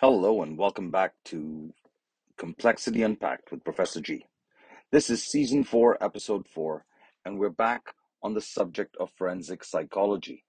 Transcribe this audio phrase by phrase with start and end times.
[0.00, 1.74] Hello, and welcome back to
[2.38, 4.24] Complexity Unpacked with Professor G.
[4.90, 6.86] This is season four, episode four,
[7.26, 10.44] and we're back on the subject of forensic psychology.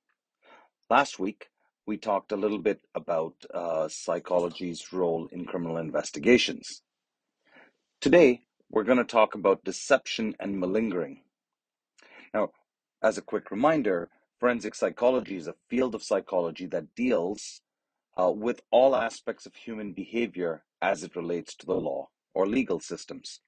[0.90, 1.50] Last week,
[1.86, 6.84] we talked a little bit about uh, psychology's role in criminal investigations.
[8.00, 11.22] Today, we're going to talk about deception and malingering.
[12.34, 12.50] Now,
[13.02, 17.62] as a quick reminder, forensic psychology is a field of psychology that deals
[18.20, 22.80] uh, with all aspects of human behavior as it relates to the law or legal
[22.80, 23.42] systems.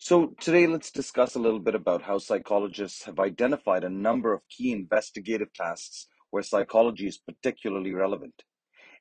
[0.00, 4.48] So, today let's discuss a little bit about how psychologists have identified a number of
[4.48, 8.44] key investigative tasks where psychology is particularly relevant.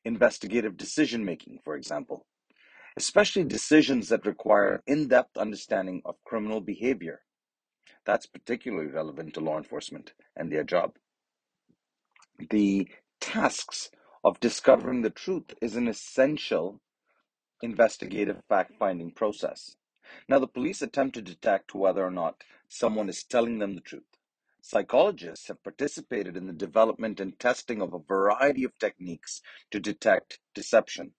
[0.05, 2.25] Investigative decision making, for example,
[2.97, 7.21] especially decisions that require in depth understanding of criminal behavior.
[8.05, 10.95] That's particularly relevant to law enforcement and their job.
[12.49, 12.89] The
[13.21, 13.91] tasks
[14.23, 16.81] of discovering the truth is an essential
[17.61, 19.75] investigative fact finding process.
[20.27, 24.17] Now, the police attempt to detect whether or not someone is telling them the truth.
[24.61, 30.39] Psychologists have participated in the development and testing of a variety of techniques to detect
[30.55, 31.11] deception.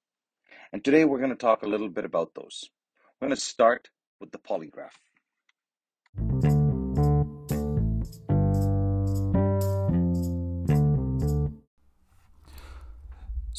[0.73, 2.69] And today we're going to talk a little bit about those.
[3.21, 3.89] We're going to start
[4.21, 6.58] with the polygraph.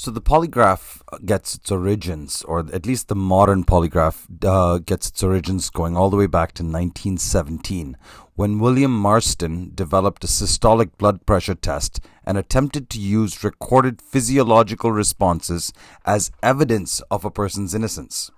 [0.10, 5.22] So the polygraph gets its origins, or at least the modern polygraph uh, gets its
[5.22, 7.96] origins going all the way back to 1917,
[8.34, 14.92] when William Marston developed a systolic blood pressure test and attempted to use recorded physiological
[14.92, 15.72] responses
[16.06, 18.32] as evidence of a person's innocence.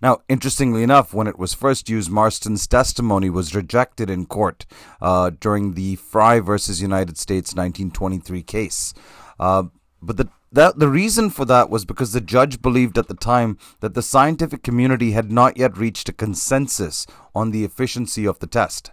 [0.00, 4.64] Now, interestingly enough, when it was first used, Marston's testimony was rejected in court
[5.02, 8.94] uh, during the Frye versus United States 1923 case.
[9.38, 9.64] Uh,
[10.00, 13.58] but the that the reason for that was because the judge believed at the time
[13.80, 18.46] that the scientific community had not yet reached a consensus on the efficiency of the
[18.46, 18.90] test.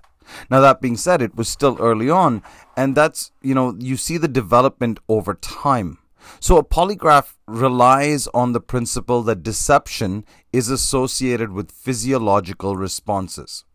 [0.50, 2.44] Now that being said, it was still early on,
[2.78, 5.98] and that's you know you see the development over time.
[6.40, 13.66] So a polygraph relies on the principle that deception is associated with physiological responses.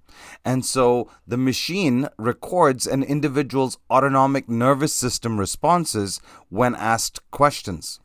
[0.44, 8.00] And so the machine records an individual's autonomic nervous system responses when asked questions.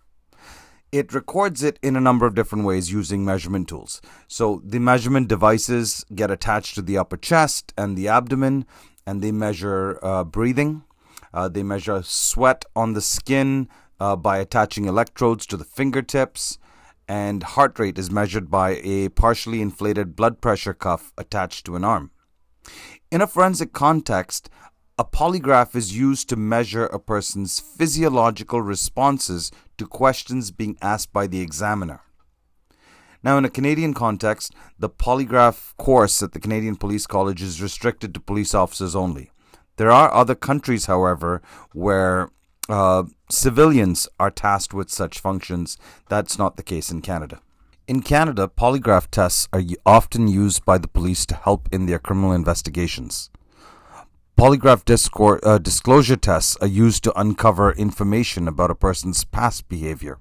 [0.92, 4.02] It records it in a number of different ways using measurement tools.
[4.28, 8.66] So the measurement devices get attached to the upper chest and the abdomen,
[9.06, 10.84] and they measure uh, breathing.
[11.32, 16.58] Uh, they measure sweat on the skin uh, by attaching electrodes to the fingertips
[17.10, 21.84] and heart rate is measured by a partially inflated blood pressure cuff attached to an
[21.84, 22.12] arm.
[23.10, 24.48] In a forensic context,
[25.00, 31.26] a polygraph is used to measure a person's physiological responses to questions being asked by
[31.26, 32.02] the examiner.
[33.24, 38.14] Now, in a Canadian context, the polygraph course at the Canadian Police College is restricted
[38.14, 39.32] to police officers only.
[39.78, 41.42] There are other countries, however,
[41.74, 42.30] where
[42.70, 45.78] uh, civilians are tasked with such functions.
[46.10, 47.42] That's not the case in Canada.
[47.88, 52.32] In Canada, polygraph tests are often used by the police to help in their criminal
[52.32, 53.30] investigations.
[54.38, 60.18] Polygraph discor- uh, disclosure tests are used to uncover information about a person's past behavior.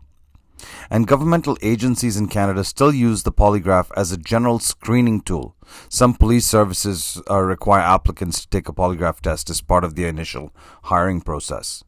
[0.90, 5.54] And governmental agencies in Canada still use the polygraph as a general screening tool.
[5.88, 10.06] Some police services uh, require applicants to take a polygraph test as part of the
[10.06, 10.52] initial
[10.84, 11.84] hiring process.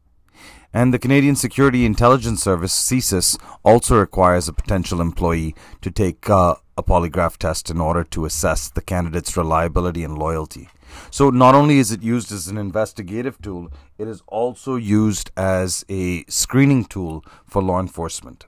[0.72, 6.54] And the Canadian Security Intelligence Service, CSIS, also requires a potential employee to take uh,
[6.76, 10.68] a polygraph test in order to assess the candidate's reliability and loyalty.
[11.10, 15.84] So, not only is it used as an investigative tool, it is also used as
[15.88, 18.46] a screening tool for law enforcement.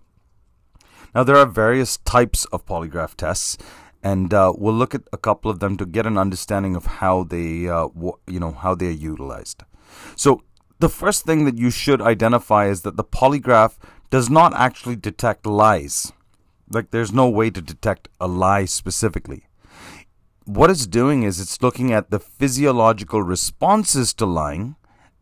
[1.14, 3.58] Now, there are various types of polygraph tests,
[4.02, 7.24] and uh, we'll look at a couple of them to get an understanding of how
[7.24, 7.88] they, uh,
[8.26, 9.62] you know, how they are utilized.
[10.16, 10.42] So,
[10.82, 13.78] the first thing that you should identify is that the polygraph
[14.10, 16.12] does not actually detect lies.
[16.68, 19.44] Like, there's no way to detect a lie specifically.
[20.44, 24.74] What it's doing is it's looking at the physiological responses to lying,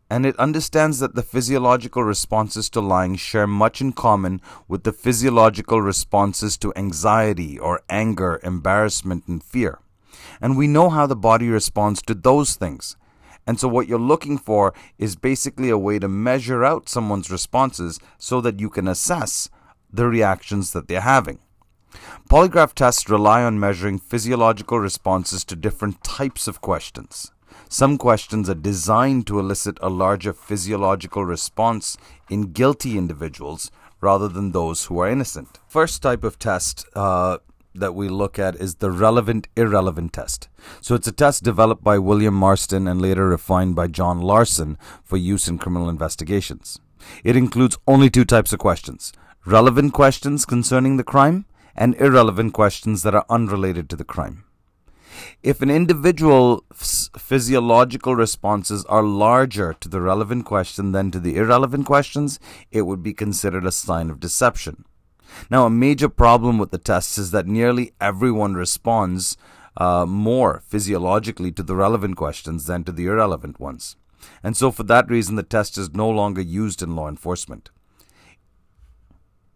[0.09, 4.91] and it understands that the physiological responses to lying share much in common with the
[4.91, 9.77] physiological responses to anxiety or anger, embarrassment, and fear.
[10.41, 12.97] And we know how the body responds to those things.
[13.47, 17.99] And so, what you're looking for is basically a way to measure out someone's responses
[18.17, 19.49] so that you can assess
[19.91, 21.39] the reactions that they're having.
[22.29, 27.31] Polygraph tests rely on measuring physiological responses to different types of questions.
[27.67, 31.97] Some questions are designed to elicit a larger physiological response
[32.29, 35.59] in guilty individuals rather than those who are innocent.
[35.67, 37.37] First type of test uh,
[37.73, 40.49] that we look at is the relevant irrelevant test.
[40.81, 45.17] So it's a test developed by William Marston and later refined by John Larson for
[45.17, 46.79] use in criminal investigations.
[47.23, 49.13] It includes only two types of questions
[49.45, 51.45] relevant questions concerning the crime
[51.75, 54.43] and irrelevant questions that are unrelated to the crime.
[55.43, 61.85] If an individual's physiological responses are larger to the relevant question than to the irrelevant
[61.85, 62.39] questions,
[62.71, 64.85] it would be considered a sign of deception.
[65.49, 69.37] Now, a major problem with the tests is that nearly everyone responds
[69.77, 73.95] uh, more physiologically to the relevant questions than to the irrelevant ones.
[74.43, 77.69] And so, for that reason, the test is no longer used in law enforcement.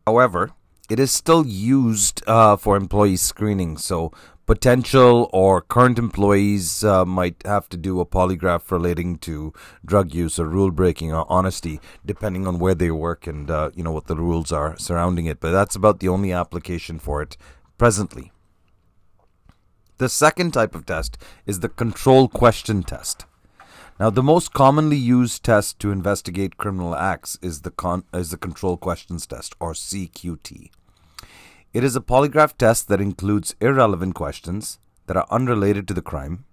[0.05, 0.51] However,
[0.89, 3.77] it is still used uh, for employee screening.
[3.77, 4.11] So,
[4.45, 9.53] potential or current employees uh, might have to do a polygraph relating to
[9.83, 13.83] drug use or rule breaking or honesty, depending on where they work and uh, you
[13.83, 15.39] know what the rules are surrounding it.
[15.39, 17.37] But that's about the only application for it
[17.77, 18.31] presently.
[19.97, 23.25] The second type of test is the control question test.
[23.97, 28.37] Now, the most commonly used test to investigate criminal acts is the con- is the
[28.37, 30.69] control questions test or CQT.
[31.75, 36.45] It is a polygraph test that includes irrelevant questions that are unrelated to the crime,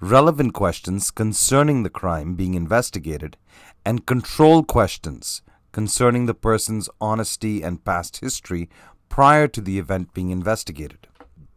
[0.00, 3.36] relevant questions concerning the crime being investigated,
[3.84, 8.70] and control questions concerning the person's honesty and past history
[9.10, 11.08] prior to the event being investigated.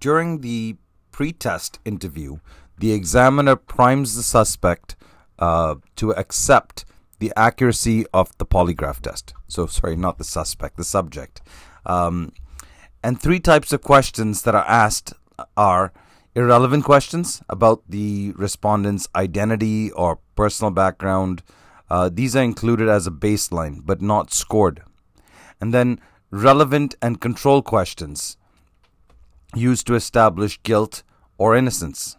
[0.02, 0.76] During the
[1.12, 2.40] pre-test interview,
[2.78, 4.98] the examiner primes the suspect
[5.40, 6.84] uh, to accept
[7.20, 9.34] the accuracy of the polygraph test.
[9.48, 11.40] So, sorry, not the suspect, the subject.
[11.86, 12.34] Um,
[13.08, 15.14] and three types of questions that are asked
[15.56, 15.94] are
[16.36, 21.42] irrelevant questions about the respondent's identity or personal background.
[21.90, 24.84] Uh, these are included as a baseline, but not scored.
[25.62, 26.02] And then
[26.32, 28.36] relevant and control questions
[29.56, 31.04] used to establish guilt
[31.38, 32.18] or innocence.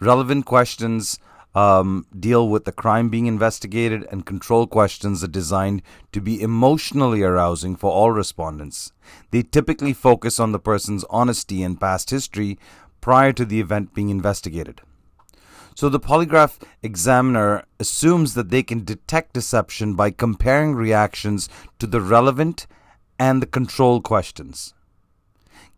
[0.00, 1.18] Relevant questions
[1.54, 5.82] um, deal with the crime being investigated, and control questions are designed
[6.12, 8.92] to be emotionally arousing for all respondents.
[9.30, 12.58] They typically focus on the person's honesty and past history
[13.00, 14.80] prior to the event being investigated.
[15.74, 21.48] So the polygraph examiner assumes that they can detect deception by comparing reactions
[21.78, 22.66] to the relevant
[23.18, 24.74] and the control questions.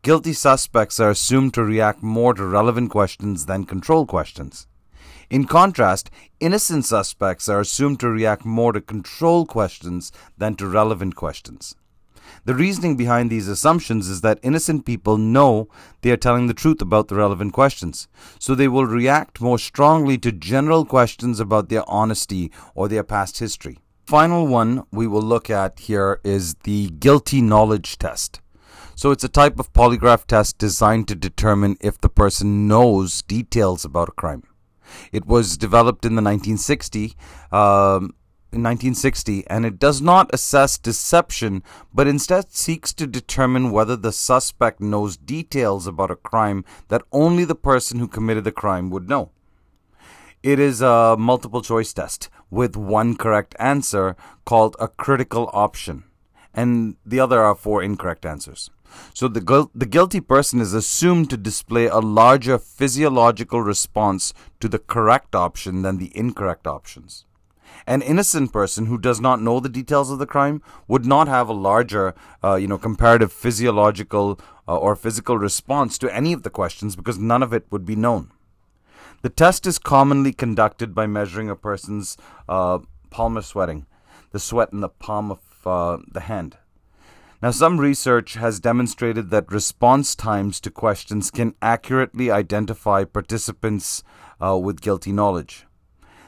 [0.03, 4.67] Guilty suspects are assumed to react more to relevant questions than control questions.
[5.33, 11.17] In contrast, innocent suspects are assumed to react more to control questions than to relevant
[11.17, 11.75] questions.
[12.45, 15.69] The reasoning behind these assumptions is that innocent people know
[16.03, 18.09] they are telling the truth about the relevant questions,
[18.39, 23.39] so they will react more strongly to general questions about their honesty or their past
[23.39, 23.79] history.
[24.05, 28.43] Final one we will look at here is the guilty knowledge test.
[28.95, 33.87] So it's a type of polygraph test designed to determine if the person knows details
[33.87, 34.43] about a crime.
[35.13, 37.15] It was developed in the 1960,
[37.51, 38.15] um,
[38.53, 41.63] in 1960, and it does not assess deception,
[41.93, 47.45] but instead seeks to determine whether the suspect knows details about a crime that only
[47.45, 49.31] the person who committed the crime would know.
[50.43, 56.05] It is a multiple choice test with one correct answer called a critical option,
[56.53, 58.71] and the other are four incorrect answers.
[59.15, 64.79] So the, the guilty person is assumed to display a larger physiological response to the
[64.79, 67.25] correct option than the incorrect options.
[67.87, 71.49] An innocent person who does not know the details of the crime would not have
[71.49, 76.51] a larger, uh, you know, comparative physiological uh, or physical response to any of the
[76.51, 78.31] questions because none of it would be known.
[79.23, 82.17] The test is commonly conducted by measuring a person's
[82.49, 82.81] uh,
[83.11, 83.87] palmar sweating,
[84.31, 86.57] the sweat in the palm of uh, the hand.
[87.43, 94.05] Now, some research has demonstrated that response times to questions can accurately identify participants
[94.41, 95.67] uh, with guilty knowledge.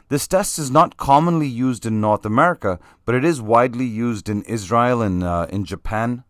[0.09, 4.43] This test is not commonly used in North America, but it is widely used in
[4.43, 6.25] Israel and uh, in Japan.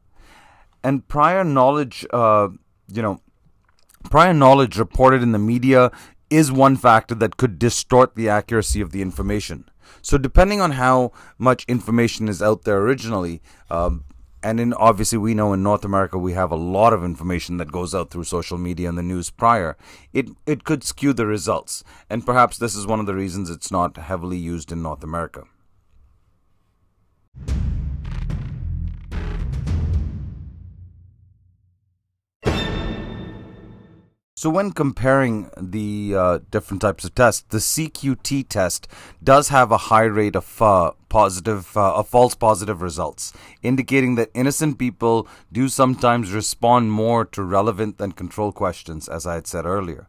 [0.83, 2.49] And prior knowledge, uh,
[2.87, 3.23] you know,
[4.11, 5.91] prior knowledge reported in the media
[6.29, 9.71] is one factor that could distort the accuracy of the information.
[10.03, 14.05] So, depending on how much information is out there originally, um,
[14.45, 17.73] and in obviously we know in North America we have a lot of information that
[17.73, 19.77] goes out through social media and the news prior.
[20.13, 23.73] It it could skew the results, and perhaps this is one of the reasons it's
[23.73, 25.45] not heavily used in North America.
[34.45, 38.87] So, when comparing the uh, different types of tests, the CQT test
[39.23, 43.33] does have a high rate of uh, positive, uh, of false positive results,
[43.63, 49.37] indicating that innocent people do sometimes respond more to relevant than control questions, as I
[49.37, 50.09] had said earlier.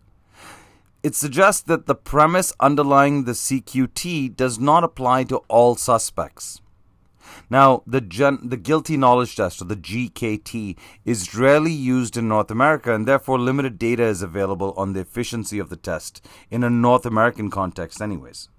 [1.01, 6.59] It suggests that the premise underlying the CQT does not apply to all suspects.
[7.49, 12.49] Now, the, gen- the guilty knowledge test, or the GKT, is rarely used in North
[12.49, 16.69] America, and therefore limited data is available on the efficiency of the test in a
[16.69, 18.49] North American context, anyways.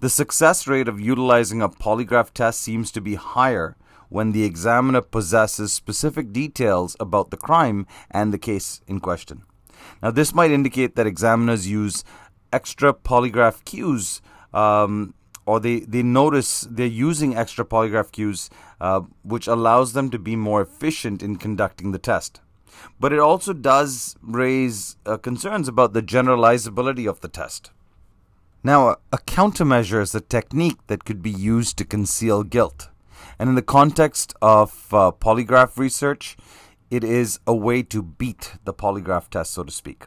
[0.00, 3.76] The success rate of utilizing a polygraph test seems to be higher
[4.08, 9.42] when the examiner possesses specific details about the crime and the case in question.
[10.02, 12.04] Now, this might indicate that examiners use
[12.52, 14.20] extra polygraph cues
[14.54, 15.14] um,
[15.46, 18.50] or they, they notice they're using extra polygraph cues,
[18.80, 22.40] uh, which allows them to be more efficient in conducting the test.
[23.00, 27.70] But it also does raise uh, concerns about the generalizability of the test.
[28.62, 32.88] Now, a, a countermeasure is a technique that could be used to conceal guilt.
[33.38, 36.36] And in the context of uh, polygraph research,
[36.90, 40.06] it is a way to beat the polygraph test, so to speak.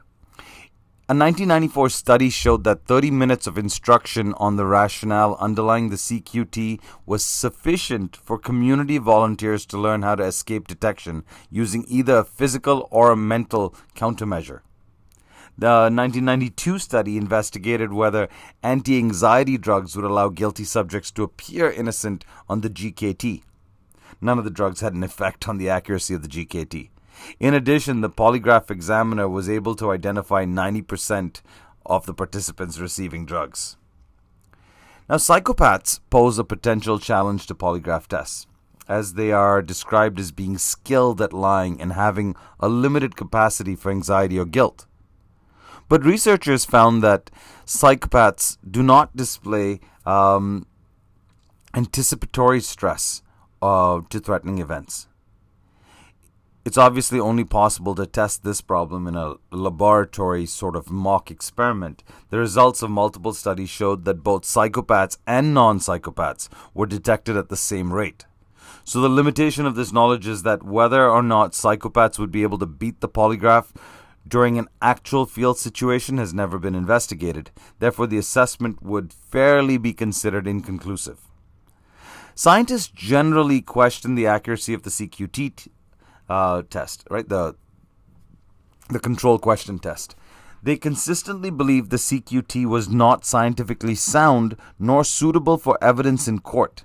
[1.09, 6.79] A 1994 study showed that 30 minutes of instruction on the rationale underlying the CQT
[7.07, 12.87] was sufficient for community volunteers to learn how to escape detection using either a physical
[12.91, 14.59] or a mental countermeasure.
[15.57, 18.29] The 1992 study investigated whether
[18.61, 23.41] anti anxiety drugs would allow guilty subjects to appear innocent on the GKT.
[24.21, 26.91] None of the drugs had an effect on the accuracy of the GKT.
[27.39, 31.41] In addition, the polygraph examiner was able to identify 90%
[31.85, 33.77] of the participants receiving drugs.
[35.09, 38.45] Now, psychopaths pose a potential challenge to polygraph tests,
[38.87, 43.89] as they are described as being skilled at lying and having a limited capacity for
[43.89, 44.85] anxiety or guilt.
[45.87, 47.31] But researchers found that
[47.65, 50.67] psychopaths do not display um,
[51.73, 53.23] anticipatory stress
[53.61, 55.07] uh, to threatening events.
[56.65, 62.03] It's obviously only possible to test this problem in a laboratory sort of mock experiment.
[62.29, 67.47] The results of multiple studies showed that both psychopaths and non psychopaths were detected at
[67.47, 68.25] the same rate.
[68.83, 72.57] So the limitation of this knowledge is that whether or not psychopaths would be able
[72.59, 73.73] to beat the polygraph
[74.27, 77.51] during an actual field situation has never been investigated.
[77.79, 81.21] Therefore, the assessment would fairly be considered inconclusive.
[82.35, 85.69] Scientists generally question the accuracy of the CQT
[86.29, 87.27] uh, test, right?
[87.27, 87.55] The
[88.89, 90.15] the control question test.
[90.61, 96.83] They consistently believed the CQT was not scientifically sound nor suitable for evidence in court.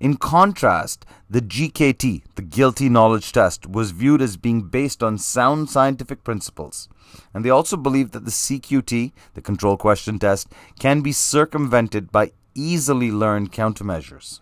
[0.00, 5.70] In contrast, the GKT, the guilty knowledge test, was viewed as being based on sound
[5.70, 6.88] scientific principles.
[7.32, 10.48] And they also believed that the CQT, the control question test,
[10.80, 14.40] can be circumvented by easily learned countermeasures.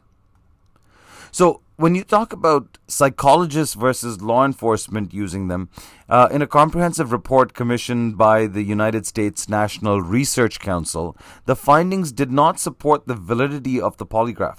[1.30, 5.70] So, when you talk about psychologists versus law enforcement using them,
[6.10, 12.12] uh, in a comprehensive report commissioned by the United States National Research Council, the findings
[12.12, 14.58] did not support the validity of the polygraph.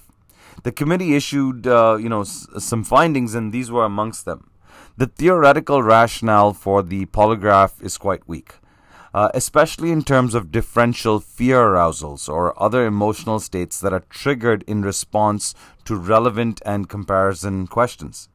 [0.63, 4.49] The committee issued, uh, you know, s- some findings, and these were amongst them.
[4.97, 8.55] The theoretical rationale for the polygraph is quite weak
[9.13, 14.63] uh, especially in terms of differential fear arousals or other emotional states that are triggered
[14.67, 15.53] in response
[15.85, 18.29] to relevant and comparison questions.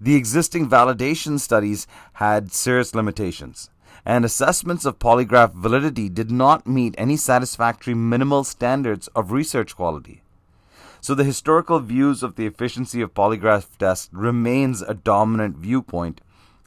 [0.00, 3.70] The existing validation studies had serious limitations,
[4.04, 10.22] and assessments of polygraph validity did not meet any satisfactory minimal standards of research quality.
[11.00, 16.20] So the historical views of the efficiency of polygraph tests remains a dominant viewpoint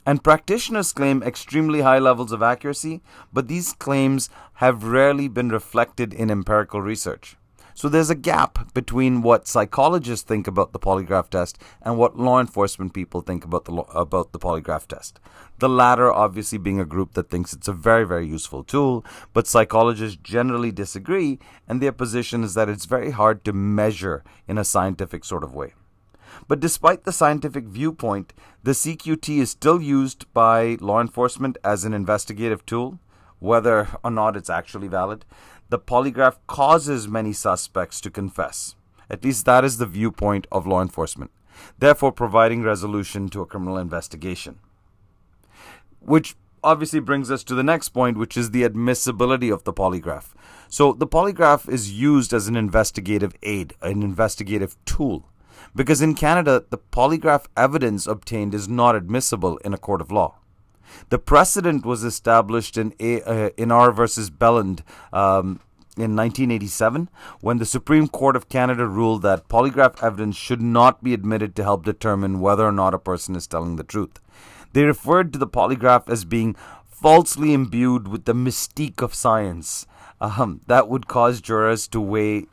[0.05, 3.01] and practitioners claim extremely high levels of accuracy,
[3.33, 7.37] but these claims have rarely been reflected in empirical research.
[7.77, 12.39] So there's a gap between what psychologists think about the polygraph test and what law
[12.39, 15.19] enforcement people think about the about the polygraph test.
[15.59, 19.45] The latter obviously being a group that thinks it's a very very useful tool, but
[19.45, 24.63] psychologists generally disagree and their position is that it's very hard to measure in a
[24.63, 25.73] scientific sort of way.
[26.47, 31.93] But despite the scientific viewpoint, the CQT is still used by law enforcement as an
[31.93, 32.99] investigative tool,
[33.39, 35.25] whether or not it's actually valid.
[35.69, 38.75] The polygraph causes many suspects to confess.
[39.09, 41.31] At least that is the viewpoint of law enforcement,
[41.77, 44.59] therefore, providing resolution to a criminal investigation.
[45.99, 50.33] Which obviously brings us to the next point, which is the admissibility of the polygraph.
[50.67, 55.29] So, the polygraph is used as an investigative aid, an investigative tool.
[55.75, 60.39] Because in Canada, the polygraph evidence obtained is not admissible in a court of law.
[61.09, 65.59] The precedent was established in A, uh, in R versus Béland um,
[65.97, 67.09] in 1987
[67.41, 71.63] when the Supreme Court of Canada ruled that polygraph evidence should not be admitted to
[71.63, 74.19] help determine whether or not a person is telling the truth.
[74.73, 76.55] They referred to the polygraph as being
[76.85, 79.85] falsely imbued with the mystique of science.
[80.21, 82.47] Um, that would cause jurors to weigh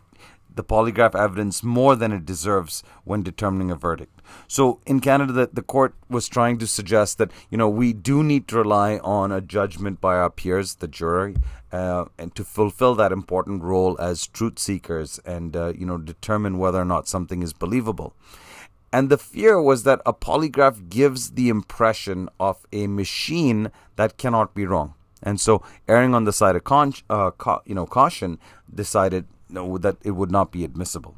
[0.55, 4.21] the polygraph evidence more than it deserves when determining a verdict.
[4.49, 8.23] So in Canada, the, the court was trying to suggest that you know we do
[8.23, 11.37] need to rely on a judgment by our peers, the jury,
[11.73, 16.59] uh, and to fulfill that important role as truth seekers and uh, you know determine
[16.59, 18.15] whether or not something is believable.
[18.93, 24.55] And the fear was that a polygraph gives the impression of a machine that cannot
[24.55, 24.95] be wrong.
[25.23, 28.39] And so, erring on the side of con- uh, ca- you know caution,
[28.73, 31.17] decided no, that it would not be admissible.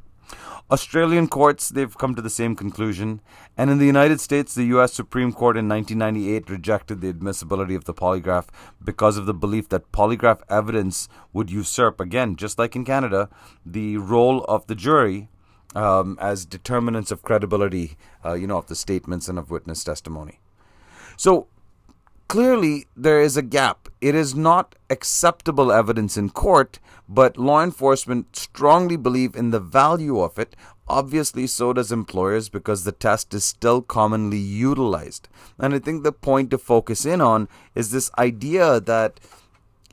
[0.70, 3.20] Australian courts, they've come to the same conclusion.
[3.56, 4.94] And in the United States, the U.S.
[4.94, 8.48] Supreme Court in 1998 rejected the admissibility of the polygraph
[8.82, 13.28] because of the belief that polygraph evidence would usurp, again, just like in Canada,
[13.64, 15.28] the role of the jury
[15.74, 20.40] um, as determinants of credibility, uh, you know, of the statements and of witness testimony.
[21.16, 21.48] So
[22.28, 23.88] clearly there is a gap.
[24.00, 26.78] It is not acceptable evidence in court,
[27.08, 30.56] but law enforcement strongly believe in the value of it.
[30.86, 35.28] Obviously, so does employers because the test is still commonly utilized.
[35.58, 39.20] And I think the point to focus in on is this idea that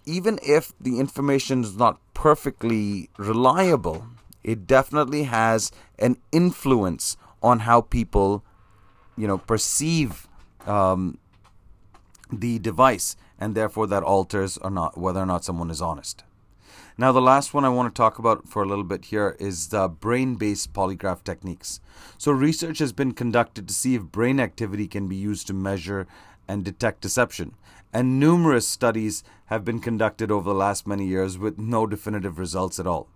[0.06, 4.06] even if the information is not perfectly reliable,
[4.44, 8.44] it definitely has an influence on how people,
[9.18, 10.28] you know, perceive
[10.66, 11.18] um,
[12.32, 16.24] the device, and therefore that alters or not whether or not someone is honest.
[16.98, 19.70] Now, the last one I want to talk about for a little bit here is
[19.70, 21.80] the brain based polygraph techniques.
[22.18, 26.06] So, research has been conducted to see if brain activity can be used to measure
[26.48, 27.56] and detect deception.
[27.94, 32.80] And numerous studies have been conducted over the last many years with no definitive results
[32.80, 33.08] at all.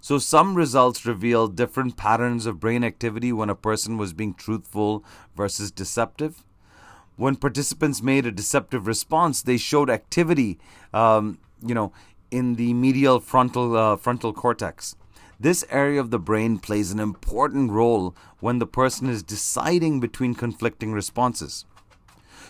[0.00, 5.04] So, some results reveal different patterns of brain activity when a person was being truthful
[5.36, 6.44] versus deceptive
[7.20, 10.58] when participants made a deceptive response, they showed activity,
[10.94, 11.92] um, you know,
[12.30, 14.96] in the medial frontal uh, frontal cortex.
[15.38, 20.34] This area of the brain plays an important role when the person is deciding between
[20.34, 21.66] conflicting responses.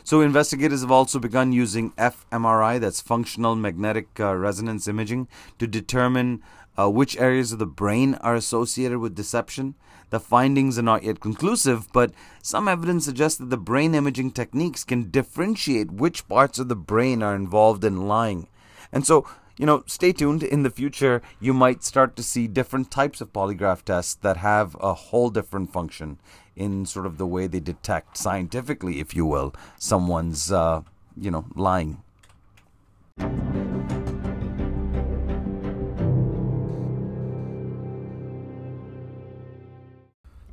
[0.05, 5.27] So, investigators have also begun using fMRI, that's functional magnetic uh, resonance imaging,
[5.59, 6.43] to determine
[6.81, 9.75] uh, which areas of the brain are associated with deception.
[10.11, 12.13] The findings are not yet conclusive, but
[12.43, 17.23] some evidence suggests that the brain imaging techniques can differentiate which parts of the brain
[17.23, 18.49] are involved in lying.
[18.93, 20.43] And so, you know, stay tuned.
[20.43, 24.77] In the future, you might start to see different types of polygraph tests that have
[24.81, 26.19] a whole different function
[26.57, 30.83] in sort of the way they detect scientifically, if you will, someone's, uh,
[31.17, 32.03] you know, lying.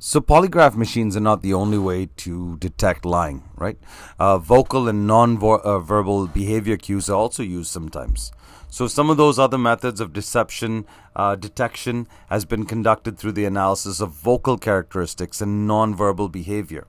[0.08, 3.76] So, polygraph machines are not the only way to detect lying, right?
[4.18, 8.32] Uh, vocal and non verbal behavior cues are also used sometimes.
[8.70, 13.44] So, some of those other methods of deception uh, detection has been conducted through the
[13.44, 16.86] analysis of vocal characteristics and non-verbal behavior.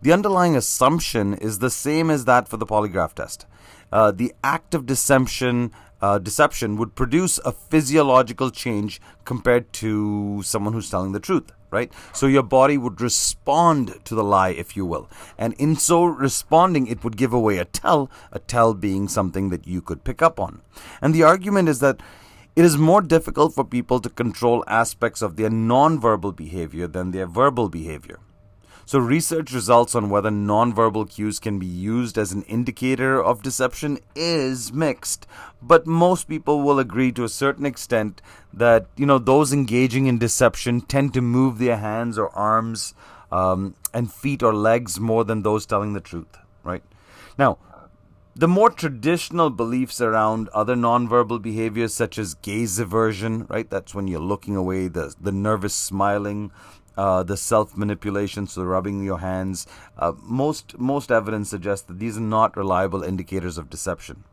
[0.00, 3.44] The underlying assumption is the same as that for the polygraph test.
[3.92, 10.72] Uh, the act of deception uh, deception would produce a physiological change compared to someone
[10.72, 11.92] who's telling the truth, right?
[12.14, 15.10] So your body would respond to the lie, if you will.
[15.36, 19.66] And in so responding, it would give away a tell, a tell being something that
[19.66, 20.62] you could pick up on.
[21.02, 22.00] And the argument is that
[22.56, 27.26] it is more difficult for people to control aspects of their nonverbal behavior than their
[27.26, 28.20] verbal behavior.
[28.86, 33.98] So, research results on whether nonverbal cues can be used as an indicator of deception
[34.14, 35.26] is mixed,
[35.62, 38.20] but most people will agree to a certain extent
[38.52, 42.94] that you know those engaging in deception tend to move their hands or arms
[43.32, 46.36] um, and feet or legs more than those telling the truth.
[46.62, 46.82] Right
[47.38, 47.58] now,
[48.36, 53.70] the more traditional beliefs around other nonverbal behaviors such as gaze aversion, right?
[53.70, 56.50] That's when you're looking away, the the nervous smiling,
[56.96, 59.66] uh, the self manipulation, so rubbing your hands.
[59.98, 64.24] Uh, most most evidence suggests that these are not reliable indicators of deception.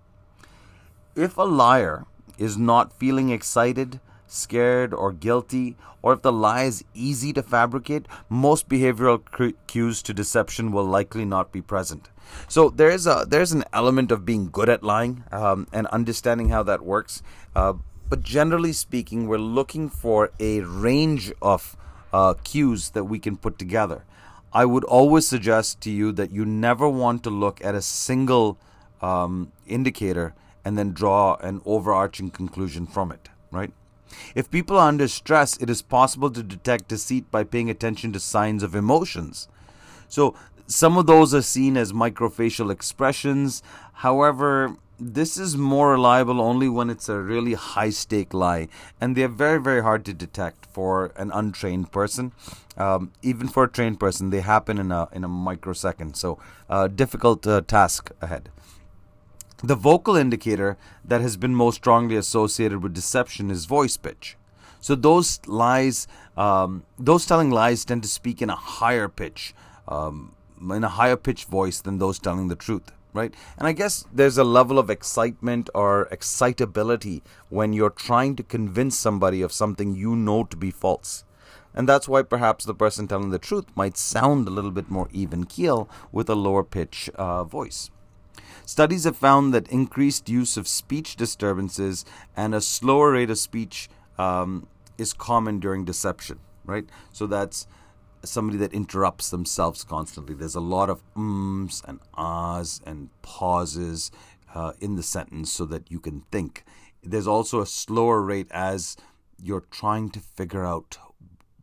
[1.15, 2.05] If a liar
[2.37, 8.07] is not feeling excited, scared, or guilty, or if the lie is easy to fabricate,
[8.29, 9.21] most behavioral
[9.67, 12.09] cues to deception will likely not be present.
[12.47, 16.63] So there's a there's an element of being good at lying um, and understanding how
[16.63, 17.21] that works.
[17.55, 17.73] Uh,
[18.09, 21.77] but generally speaking, we're looking for a range of
[22.13, 24.03] uh, cues that we can put together.
[24.53, 28.57] I would always suggest to you that you never want to look at a single
[29.01, 30.33] um, indicator
[30.65, 33.71] and then draw an overarching conclusion from it, right?
[34.35, 38.19] If people are under stress, it is possible to detect deceit by paying attention to
[38.19, 39.47] signs of emotions.
[40.09, 40.35] So,
[40.67, 43.61] some of those are seen as microfacial expressions.
[43.93, 48.67] However, this is more reliable only when it's a really high stake lie,
[48.99, 52.31] and they're very, very hard to detect for an untrained person.
[52.77, 56.15] Um, even for a trained person, they happen in a in a microsecond.
[56.15, 56.37] So,
[56.69, 58.49] uh, difficult uh, task ahead.
[59.63, 64.37] The vocal indicator that has been most strongly associated with deception is voice pitch.
[64.79, 69.53] So those lies, um, those telling lies, tend to speak in a higher pitch,
[69.87, 73.33] um, in a higher pitch voice than those telling the truth, right?
[73.57, 78.97] And I guess there's a level of excitement or excitability when you're trying to convince
[78.97, 81.23] somebody of something you know to be false.
[81.73, 85.07] And that's why perhaps the person telling the truth might sound a little bit more
[85.11, 87.89] even keel with a lower pitch uh, voice.
[88.65, 93.89] Studies have found that increased use of speech disturbances and a slower rate of speech
[94.17, 96.85] um, is common during deception, right?
[97.11, 97.67] So that's
[98.23, 100.35] somebody that interrupts themselves constantly.
[100.35, 104.11] There's a lot of ums and ahs and pauses
[104.53, 106.63] uh, in the sentence so that you can think.
[107.03, 108.97] There's also a slower rate as
[109.41, 110.97] you're trying to figure out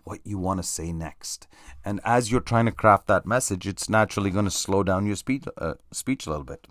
[0.04, 1.46] what you want to say next.
[1.84, 5.16] And as you're trying to craft that message, it's naturally going to slow down your
[5.16, 6.66] speech, uh, speech a little bit.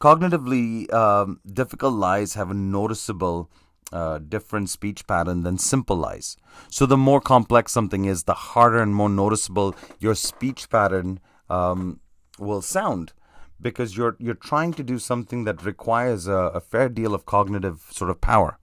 [0.00, 3.48] Cognitively um, difficult lies have a noticeable
[3.92, 6.36] uh, different speech pattern than simple lies.
[6.70, 12.00] So the more complex something is, the harder and more noticeable your speech pattern um,
[12.38, 13.12] will sound
[13.60, 17.86] because you're you're trying to do something that requires a, a, fair deal of cognitive
[17.90, 18.58] sort of power.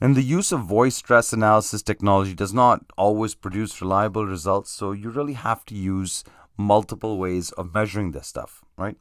[0.00, 4.92] And the use of voice stress analysis technology does not always produce reliable results, so
[4.92, 6.22] you really have to use
[6.56, 8.96] multiple ways of measuring this stuff, right?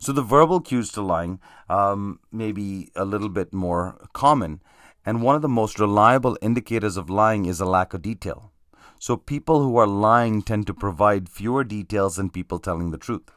[0.00, 4.60] So the verbal cues to lying um, may be a little bit more common,
[5.06, 8.52] and one of the most reliable indicators of lying is a lack of detail.
[8.98, 13.30] So people who are lying tend to provide fewer details than people telling the truth.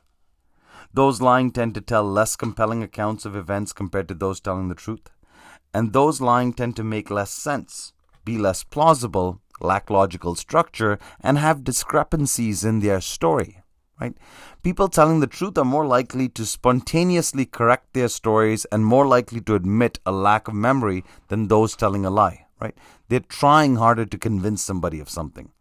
[0.92, 4.76] Those lying tend to tell less compelling accounts of events compared to those telling the
[4.76, 5.12] truth.
[5.72, 7.94] And those lying tend to make less sense,
[8.26, 13.59] be less plausible, lack logical structure, and have discrepancies in their story
[14.00, 14.16] right?
[14.64, 19.42] People telling the truth are more likely to spontaneously correct their stories and more likely
[19.42, 22.76] to admit a lack of memory than those telling a lie, right?
[23.08, 25.52] They're trying harder to convince somebody of something.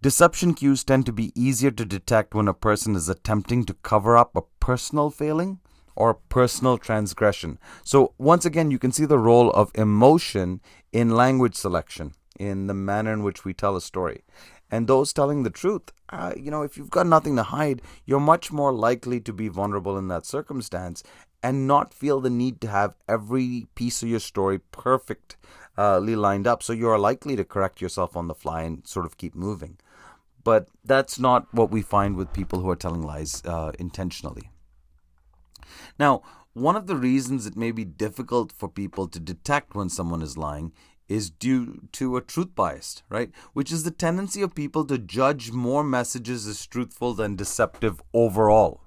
[0.00, 4.16] Deception cues tend to be easier to detect when a person is attempting to cover
[4.16, 5.58] up a personal failing
[5.96, 7.58] or personal transgression.
[7.82, 10.60] So, once again, you can see the role of emotion
[10.92, 14.22] in language selection, in the manner in which we tell a story.
[14.70, 18.20] And those telling the truth, uh, you know, if you've got nothing to hide, you're
[18.20, 21.02] much more likely to be vulnerable in that circumstance
[21.42, 26.62] and not feel the need to have every piece of your story perfectly lined up.
[26.62, 29.78] So you're likely to correct yourself on the fly and sort of keep moving.
[30.44, 34.50] But that's not what we find with people who are telling lies uh, intentionally.
[35.98, 36.22] Now,
[36.54, 40.36] one of the reasons it may be difficult for people to detect when someone is
[40.36, 40.72] lying
[41.08, 43.30] is due to a truth bias, right?
[43.52, 48.80] Which is the tendency of people to judge more messages as truthful than deceptive overall.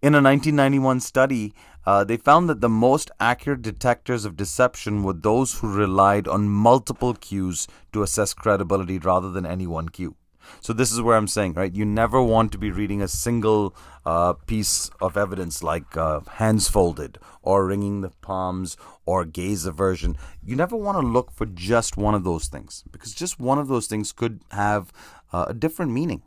[0.00, 1.54] In a 1991 study,
[1.86, 6.48] uh, they found that the most accurate detectors of deception were those who relied on
[6.48, 10.14] multiple cues to assess credibility rather than any one cue.
[10.60, 11.74] So this is where I'm saying, right?
[11.74, 16.68] You never want to be reading a single uh, piece of evidence like uh, hands
[16.68, 18.76] folded or wringing the palms
[19.06, 20.16] or gaze aversion.
[20.42, 23.68] You never want to look for just one of those things because just one of
[23.68, 24.92] those things could have
[25.32, 26.22] uh, a different meaning.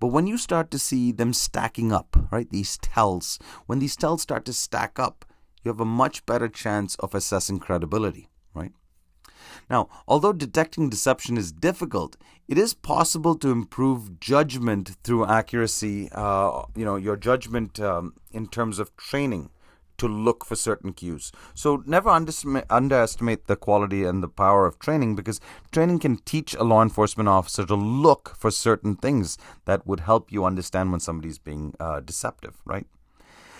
[0.00, 4.22] But when you start to see them stacking up, right, these tells, when these tells
[4.22, 5.24] start to stack up,
[5.62, 8.72] you have a much better chance of assessing credibility, right?
[9.68, 16.08] Now, although detecting deception is difficult, it is possible to improve judgment through accuracy.
[16.12, 19.50] Uh, you know, your judgment um, in terms of training
[19.98, 21.30] to look for certain cues.
[21.54, 25.40] So never underestimate the quality and the power of training because
[25.72, 30.32] training can teach a law enforcement officer to look for certain things that would help
[30.32, 32.86] you understand when somebody's being uh, deceptive, right?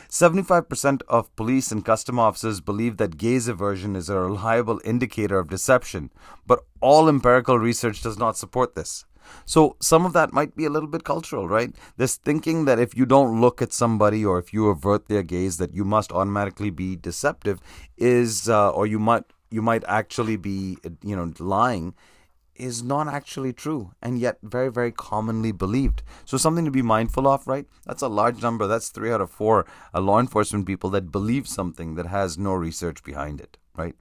[0.09, 5.51] 75% of police and custom officers believe that gaze aversion is a reliable indicator of
[5.51, 6.11] deception,
[6.47, 9.05] but all empirical research does not support this.
[9.45, 11.75] So some of that might be a little bit cultural, right?
[11.99, 15.59] This thinking that if you don't look at somebody or if you avert their gaze,
[15.59, 17.61] that you must automatically be deceptive
[17.99, 21.95] is, uh, or you might you might actually be, you know, lying,
[22.59, 26.03] is not actually true and yet very, very commonly believed.
[26.25, 27.67] So, something to be mindful of, right?
[27.87, 28.67] That's a large number.
[28.67, 32.53] That's three out of four uh, law enforcement people that believe something that has no
[32.55, 33.95] research behind it, right?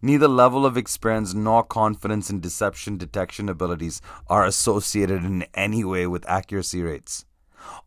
[0.00, 6.06] Neither level of experience nor confidence in deception detection abilities are associated in any way
[6.06, 7.24] with accuracy rates.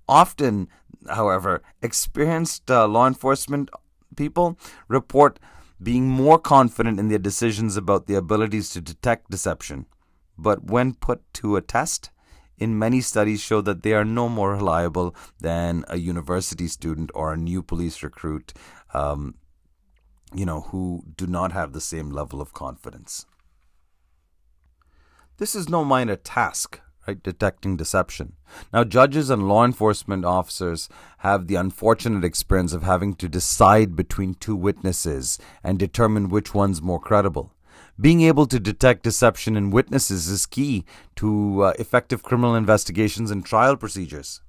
[0.07, 0.69] Often,
[1.09, 3.69] however, experienced uh, law enforcement
[4.15, 5.39] people report
[5.81, 9.85] being more confident in their decisions about the abilities to detect deception.
[10.37, 12.11] But when put to a test,
[12.57, 17.33] in many studies show that they are no more reliable than a university student or
[17.33, 18.53] a new police recruit,
[18.93, 19.35] um,
[20.33, 23.25] you know, who do not have the same level of confidence.
[25.37, 27.21] This is no minor task right?
[27.21, 28.33] Detecting deception.
[28.73, 34.35] Now, judges and law enforcement officers have the unfortunate experience of having to decide between
[34.35, 37.53] two witnesses and determine which one's more credible.
[37.99, 43.45] Being able to detect deception in witnesses is key to uh, effective criminal investigations and
[43.45, 44.41] trial procedures.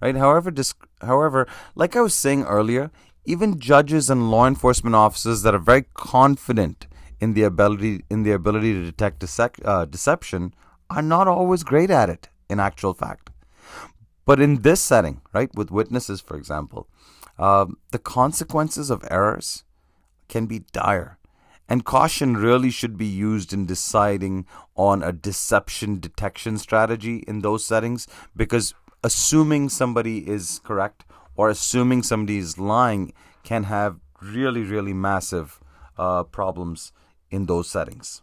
[0.00, 0.16] Right?
[0.16, 2.90] However, disc- however, like I was saying earlier,
[3.24, 6.86] even judges and law enforcement officers that are very confident
[7.20, 9.24] in the ability in the ability to detect
[9.64, 10.54] uh, deception
[10.88, 13.30] are not always great at it in actual fact.
[14.24, 16.88] But in this setting, right, with witnesses, for example,
[17.38, 19.64] uh, the consequences of errors
[20.28, 21.18] can be dire.
[21.68, 27.64] And caution really should be used in deciding on a deception detection strategy in those
[27.64, 34.92] settings because assuming somebody is correct or assuming somebody is lying can have really, really
[34.92, 35.60] massive
[35.98, 36.92] uh, problems
[37.30, 38.22] in those settings.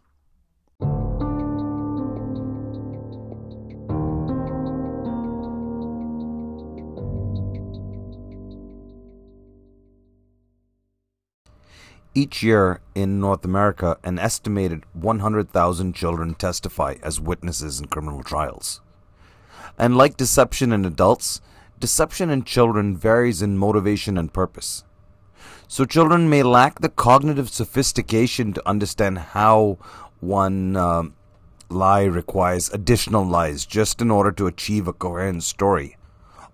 [12.16, 18.82] Each year in North America, an estimated 100,000 children testify as witnesses in criminal trials.
[19.80, 21.42] And like deception in adults,
[21.80, 24.84] deception in children varies in motivation and purpose.
[25.68, 29.80] So children may lack the cognitive sophistication to understand how
[30.20, 31.06] one uh,
[31.70, 35.98] lie requires additional lies just in order to achieve a coherent story.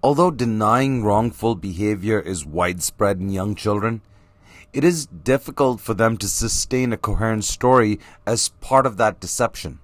[0.02, 4.02] Although denying wrongful behavior is widespread in young children,
[4.74, 9.80] it is difficult for them to sustain a coherent story as part of that deception.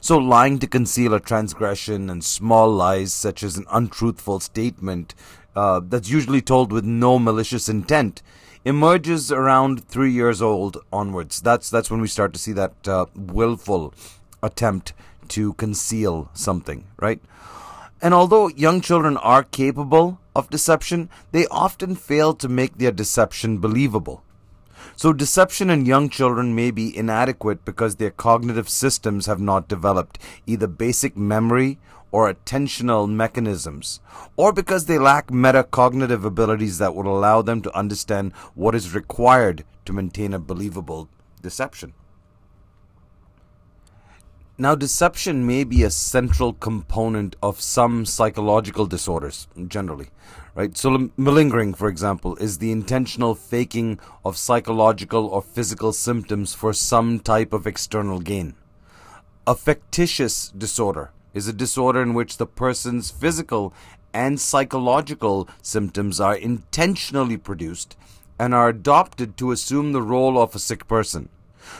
[0.00, 5.14] So, lying to conceal a transgression and small lies, such as an untruthful statement
[5.54, 8.22] uh, that's usually told with no malicious intent,
[8.64, 11.40] emerges around three years old onwards.
[11.40, 13.94] That's that's when we start to see that uh, willful
[14.42, 14.92] attempt
[15.28, 17.20] to conceal something, right?
[18.02, 23.58] And although young children are capable of deception, they often fail to make their deception
[23.58, 24.22] believable.
[24.94, 30.18] So, deception in young children may be inadequate because their cognitive systems have not developed
[30.46, 31.78] either basic memory
[32.12, 34.00] or attentional mechanisms,
[34.36, 39.64] or because they lack metacognitive abilities that would allow them to understand what is required
[39.84, 41.08] to maintain a believable
[41.42, 41.92] deception.
[44.58, 50.08] Now, deception may be a central component of some psychological disorders, generally,
[50.54, 50.74] right?
[50.74, 57.20] So, malingering, for example, is the intentional faking of psychological or physical symptoms for some
[57.20, 58.54] type of external gain.
[59.46, 63.74] A factitious disorder is a disorder in which the person's physical
[64.14, 67.94] and psychological symptoms are intentionally produced
[68.38, 71.28] and are adopted to assume the role of a sick person.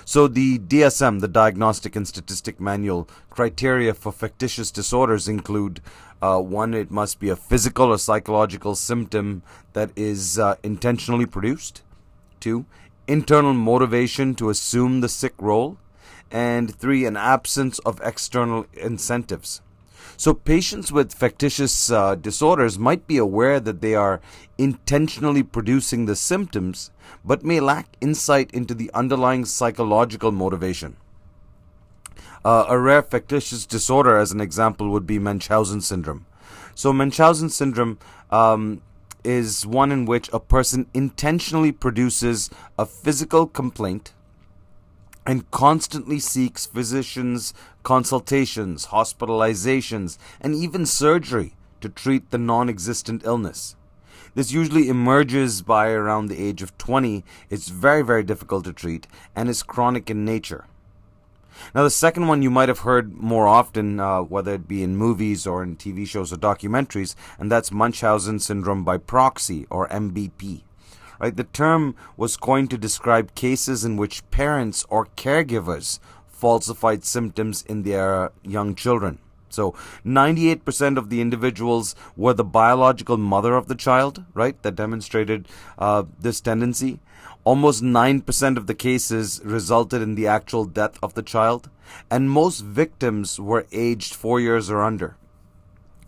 [0.05, 5.81] So the DSM, the Diagnostic and Statistic Manual, criteria for factitious disorders include
[6.23, 9.43] uh, one, it must be a physical or psychological symptom
[9.75, 11.83] that is uh, intentionally produced.
[12.41, 12.65] Two,
[13.07, 15.79] internal motivation to assume the sick role.
[16.31, 19.61] And three, an absence of external incentives.
[20.17, 24.21] So, patients with factitious uh, disorders might be aware that they are
[24.59, 26.91] intentionally producing the symptoms,
[27.25, 30.97] but may lack insight into the underlying psychological motivation.
[32.45, 36.27] Uh, a rare factitious disorder, as an example, would be Munchausen syndrome.
[36.75, 37.99] So, Munchausen syndrome
[38.31, 38.83] um,
[39.25, 44.13] is one in which a person intentionally produces a physical complaint
[45.27, 53.77] and constantly seeks physicians' consultations, hospitalizations, and even surgery to treat the non existent illness.
[54.35, 57.25] This usually emerges by around the age of 20.
[57.49, 60.67] It's very, very difficult to treat and is chronic in nature.
[61.75, 64.97] Now, the second one you might have heard more often, uh, whether it be in
[64.97, 70.63] movies or in TV shows or documentaries, and that's Munchausen syndrome by proxy or MBP.
[71.21, 71.37] Right?
[71.37, 75.99] The term was coined to describe cases in which parents or caregivers
[76.29, 79.19] falsified symptoms in their young children.
[79.49, 79.73] So
[80.05, 85.49] 98% of the individuals were the biological mother of the child, right, that demonstrated
[85.79, 87.01] uh, this tendency.
[87.45, 91.71] Almost 9% of the cases resulted in the actual death of the child,
[92.11, 95.17] and most victims were aged four years or under.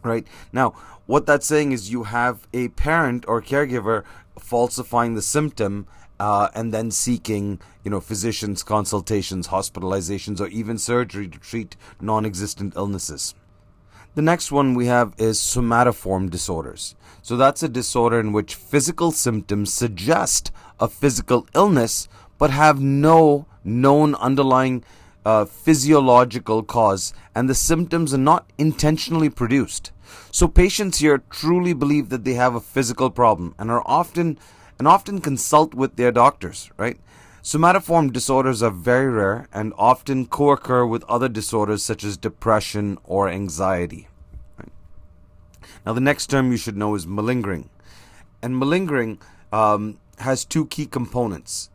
[0.02, 0.26] Right?
[0.52, 0.74] Now,
[1.06, 4.04] what that's saying is you have a parent or caregiver
[4.38, 5.86] falsifying the symptom
[6.20, 12.74] uh, and then seeking, you know, physicians' consultations, hospitalizations, or even surgery to treat non-existent
[12.76, 13.34] illnesses.
[14.14, 16.96] The next one we have is somatoform disorders.
[17.22, 23.46] So that's a disorder in which physical symptoms suggest a physical illness but have no
[23.62, 24.82] known underlying
[25.28, 29.92] uh, physiological cause and the symptoms are not intentionally produced.
[30.30, 34.38] So patients here truly believe that they have a physical problem and are often
[34.78, 36.98] and often consult with their doctors, right?
[37.42, 42.96] Somatoform disorders are very rare and often co occur with other disorders such as depression
[43.04, 44.08] or anxiety.
[44.58, 44.72] Right?
[45.84, 47.68] Now, the next term you should know is malingering.
[48.40, 49.18] And malingering
[49.52, 51.68] um, has two key components.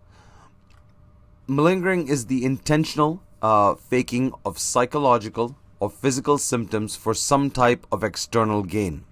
[1.47, 8.03] Malingering is the intentional uh, faking of psychological or physical symptoms for some type of
[8.03, 9.03] external gain.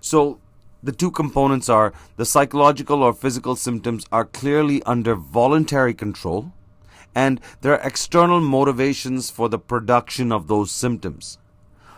[0.00, 0.40] So,
[0.82, 6.52] the two components are the psychological or physical symptoms are clearly under voluntary control,
[7.14, 11.38] and there are external motivations for the production of those symptoms.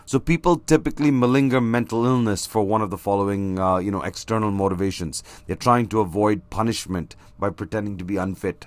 [0.09, 4.49] So people typically malinger mental illness for one of the following, uh, you know, external
[4.49, 5.21] motivations.
[5.45, 8.65] They're trying to avoid punishment by pretending to be unfit,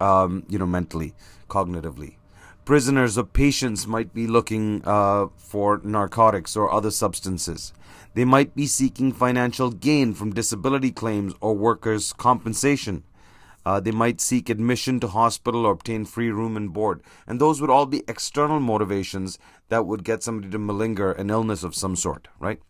[0.00, 1.14] um, you know, mentally,
[1.48, 2.16] cognitively.
[2.64, 7.72] Prisoners or patients might be looking uh, for narcotics or other substances.
[8.14, 13.04] They might be seeking financial gain from disability claims or workers' compensation.
[13.64, 17.02] Uh, they might seek admission to hospital or obtain free room and board.
[17.26, 21.62] And those would all be external motivations that would get somebody to malinger an illness
[21.62, 22.60] of some sort, right?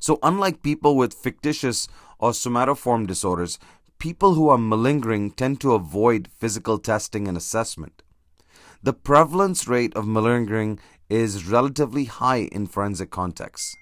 [0.00, 3.58] So, unlike people with factitious or somatoform disorders,
[4.04, 8.02] people who are malingering tend to avoid physical testing and assessment.
[8.82, 13.74] The prevalence rate of malingering is relatively high in forensic contexts.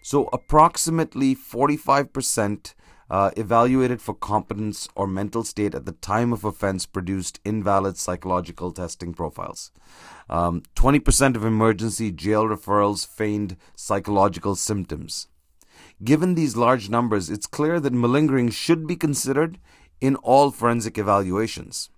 [0.00, 2.72] So, approximately 45%
[3.10, 8.72] uh, evaluated for competence or mental state at the time of offense produced invalid psychological
[8.72, 9.70] testing profiles.
[10.30, 15.28] Um, 20% of emergency jail referrals feigned psychological symptoms.
[16.04, 19.58] Given these large numbers, it's clear that malingering should be considered
[20.00, 21.90] in all forensic evaluations.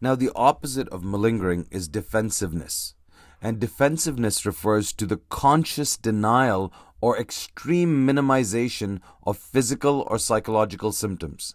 [0.00, 2.94] Now, the opposite of malingering is defensiveness.
[3.40, 11.54] And defensiveness refers to the conscious denial or extreme minimization of physical or psychological symptoms.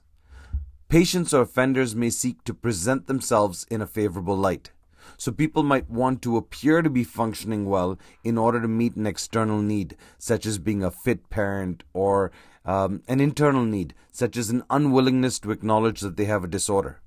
[0.89, 4.71] Patients or offenders may seek to present themselves in a favorable light.
[5.17, 9.07] So people might want to appear to be functioning well in order to meet an
[9.07, 12.31] external need, such as being a fit parent, or
[12.65, 17.01] um, an internal need, such as an unwillingness to acknowledge that they have a disorder.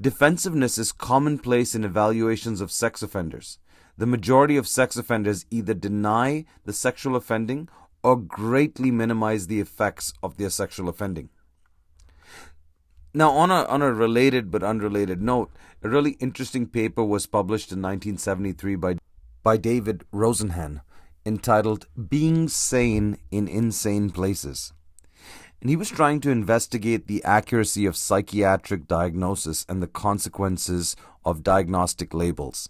[0.00, 3.58] Defensiveness is commonplace in evaluations of sex offenders.
[3.98, 7.68] The majority of sex offenders either deny the sexual offending
[8.02, 11.28] or greatly minimize the effects of their sexual offending.
[13.14, 15.50] Now, on a, on a related but unrelated note,
[15.82, 18.96] a really interesting paper was published in 1973 by,
[19.42, 20.80] by David Rosenhan
[21.26, 24.72] entitled Being Sane in Insane Places.
[25.60, 31.44] And he was trying to investigate the accuracy of psychiatric diagnosis and the consequences of
[31.44, 32.68] diagnostic labels.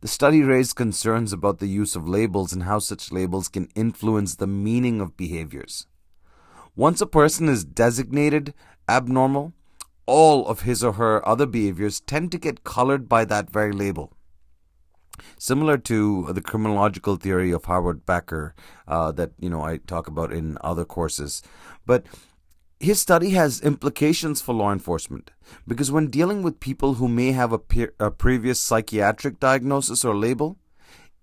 [0.00, 4.36] The study raised concerns about the use of labels and how such labels can influence
[4.36, 5.86] the meaning of behaviors.
[6.76, 8.52] Once a person is designated
[8.88, 9.52] abnormal,
[10.06, 14.12] all of his or her other behaviors tend to get colored by that very label.
[15.38, 18.54] Similar to the criminological theory of Howard Becker
[18.86, 21.42] uh, that you know I talk about in other courses,
[21.86, 22.06] but
[22.78, 25.30] his study has implications for law enforcement
[25.66, 30.14] because when dealing with people who may have a, pe- a, previous psychiatric diagnosis or
[30.14, 30.58] label,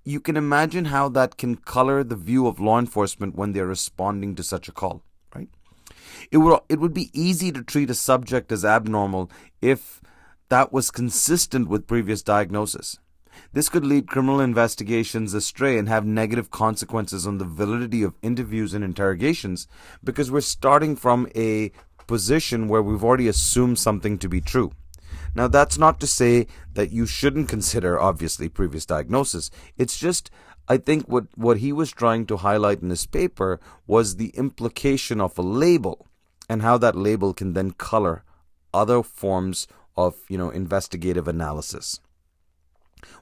[0.04, 4.33] you can imagine how that can color the view of law enforcement when they're responding
[4.35, 5.04] to such a call?
[6.32, 9.30] It would it would be easy to treat a subject as abnormal
[9.62, 10.02] if
[10.50, 13.00] that was consistent with previous diagnosis.
[13.54, 18.74] This could lead criminal investigations astray and have negative consequences on the validity of interviews
[18.74, 19.67] and interrogations
[20.04, 21.71] because we're starting from a
[22.06, 24.71] position where we've already assumed something to be true.
[25.36, 29.50] Now, that's not to say that you shouldn't consider, obviously, previous diagnosis.
[29.78, 30.30] It's just,
[30.67, 35.19] I think, what, what he was trying to highlight in his paper was the implication
[35.19, 36.08] of a label
[36.50, 38.23] and how that label can then color
[38.73, 42.00] other forms of you know investigative analysis.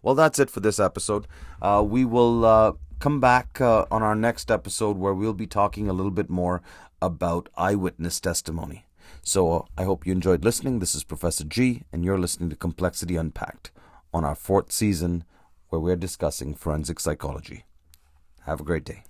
[0.02, 1.28] Well, that's it for this episode.
[1.62, 5.90] Uh, we will uh, come back uh, on our next episode where we'll be talking
[5.90, 6.62] a little bit more
[7.02, 8.86] about eyewitness testimony.
[9.24, 10.80] So uh, I hope you enjoyed listening.
[10.80, 13.72] This is Professor G, and you're listening to Complexity Unpacked
[14.14, 15.24] on our fourth season
[15.70, 17.66] where we're discussing forensic psychology.
[18.46, 19.04] Have a great day.